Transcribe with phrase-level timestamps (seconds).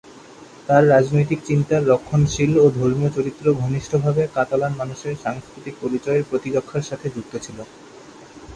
[0.69, 7.33] তার রাজনৈতিক চিন্তার রক্ষণশীল ও ধর্মীয় চরিত্র ঘনিষ্ঠভাবে কাতালান মানুষের সাংস্কৃতিক পরিচয়ের প্রতিরক্ষার সাথে যুক্ত
[7.45, 7.57] ছিল।